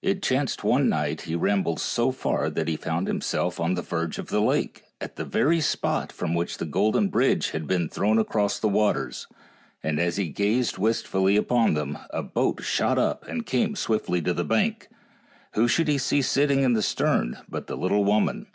It 0.00 0.22
chanced 0.22 0.64
one 0.64 0.88
night 0.88 1.20
he 1.28 1.34
rambled 1.34 1.80
so 1.80 2.10
far 2.10 2.48
that 2.48 2.66
he 2.66 2.78
found 2.78 3.08
himself 3.08 3.60
on 3.60 3.74
the 3.74 3.82
verge 3.82 4.16
of 4.16 4.28
the 4.28 4.40
lake, 4.40 4.84
at 5.02 5.16
the 5.16 5.24
very 5.26 5.60
spot 5.60 6.10
from 6.10 6.32
which 6.32 6.56
the 6.56 6.64
golden 6.64 7.08
bridge 7.10 7.50
had 7.50 7.66
been 7.66 7.90
thrown 7.90 8.18
across 8.18 8.58
the 8.58 8.70
waters, 8.70 9.26
and 9.82 10.00
as 10.00 10.16
he 10.16 10.28
gazed 10.30 10.78
wistfully 10.78 11.36
upon 11.36 11.74
them 11.74 11.98
a 12.08 12.22
boat 12.22 12.64
shot 12.64 12.96
up 12.98 13.28
and 13.28 13.44
came 13.44 13.76
swiftly 13.76 14.22
to 14.22 14.32
the 14.32 14.44
bank, 14.46 14.88
and 14.90 14.96
who 15.60 15.68
should 15.68 15.88
he 15.88 15.98
see 15.98 16.22
sitting 16.22 16.62
in 16.62 16.72
the 16.72 16.80
stern 16.80 17.40
but 17.46 17.66
the 17.66 17.76
lit 17.76 17.90
tle 17.90 18.02
woman. 18.02 18.46